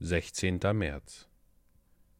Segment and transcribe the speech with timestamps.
[0.00, 0.60] 16.
[0.74, 1.26] März.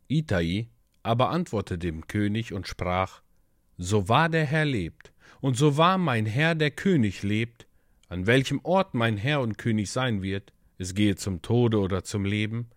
[0.08, 0.69] Itai
[1.02, 3.20] aber antwortete dem König und sprach:
[3.76, 7.66] So wahr der Herr lebt, und so wahr mein Herr der König lebt,
[8.08, 12.24] an welchem Ort mein Herr und König sein wird, es gehe zum Tode oder zum
[12.24, 12.70] Leben,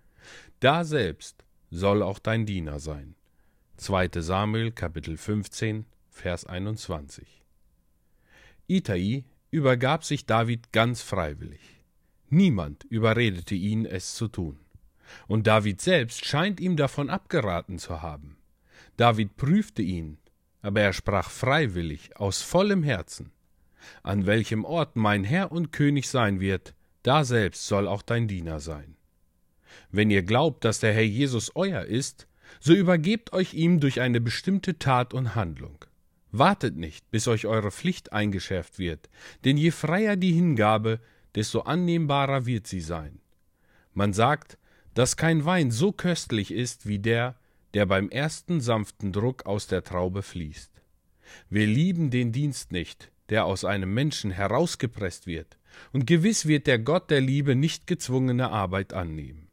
[0.60, 3.16] da selbst soll auch dein Diener sein.
[3.78, 4.10] 2.
[4.16, 7.46] Samuel Kapitel 15 Vers 21.
[8.68, 11.62] Itai übergab sich David ganz freiwillig.
[12.30, 14.60] Niemand überredete ihn, es zu tun.
[15.28, 18.38] Und David selbst scheint ihm davon abgeraten zu haben.
[18.98, 20.18] David prüfte ihn,
[20.62, 23.32] aber er sprach freiwillig, aus vollem Herzen.
[24.04, 28.60] An welchem Ort mein Herr und König sein wird, da selbst soll auch dein Diener
[28.60, 28.96] sein.
[29.92, 32.28] Wenn ihr glaubt, dass der Herr Jesus euer ist,
[32.60, 35.86] so übergebt euch ihm durch eine bestimmte Tat und Handlung.
[36.32, 39.10] Wartet nicht, bis euch eure Pflicht eingeschärft wird,
[39.46, 41.00] denn je freier die Hingabe,
[41.36, 43.20] desto annehmbarer wird sie sein.
[43.94, 44.58] Man sagt,
[44.94, 47.36] dass kein Wein so köstlich ist wie der,
[47.74, 50.72] der beim ersten sanften Druck aus der Traube fließt.
[51.50, 55.58] Wir lieben den Dienst nicht, der aus einem Menschen herausgepresst wird,
[55.94, 59.48] und gewiss wird der Gott der Liebe nicht gezwungene Arbeit annehmen.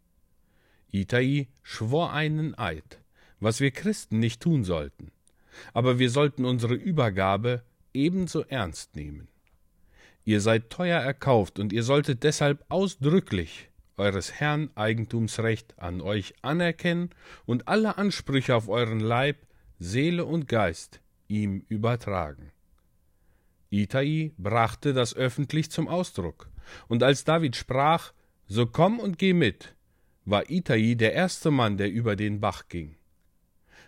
[0.90, 3.00] Itai schwor einen Eid,
[3.38, 5.12] was wir Christen nicht tun sollten,
[5.74, 9.28] aber wir sollten unsere Übergabe ebenso ernst nehmen.
[10.24, 17.10] Ihr seid teuer erkauft und ihr solltet deshalb ausdrücklich eures Herrn Eigentumsrecht an euch anerkennen
[17.44, 19.46] und alle Ansprüche auf euren Leib,
[19.78, 22.52] Seele und Geist ihm übertragen.
[23.70, 26.50] Itai brachte das öffentlich zum Ausdruck,
[26.88, 28.12] und als David sprach,
[28.46, 29.74] so komm und geh mit,
[30.24, 32.96] war Itai der erste Mann, der über den Bach ging.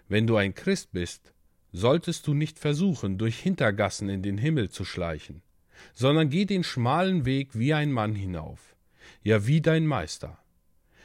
[0.08, 1.32] Wenn du ein Christ bist,
[1.72, 5.42] solltest du nicht versuchen, durch Hintergassen in den Himmel zu schleichen,
[5.92, 8.77] sondern geh den schmalen Weg wie ein Mann hinauf
[9.22, 10.38] ja wie dein Meister.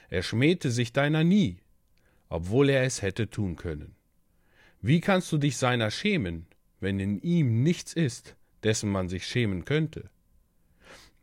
[0.09, 1.57] Er schmähte sich deiner nie,
[2.29, 3.95] obwohl er es hätte tun können.
[4.81, 6.45] Wie kannst du dich seiner schämen,
[6.79, 10.09] wenn in ihm nichts ist, dessen man sich schämen könnte?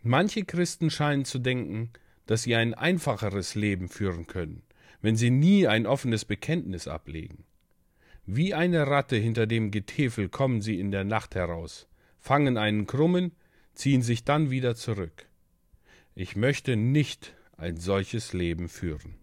[0.02, 1.90] Manche Christen scheinen zu denken,
[2.26, 4.62] dass sie ein einfacheres Leben führen können,
[5.02, 7.44] wenn sie nie ein offenes Bekenntnis ablegen.
[8.24, 11.88] Wie eine Ratte hinter dem Getäfel kommen sie in der Nacht heraus,
[12.18, 13.32] fangen einen krummen,
[13.74, 15.26] ziehen sich dann wieder zurück.
[16.22, 19.14] Ich möchte nicht ein solches Leben führen.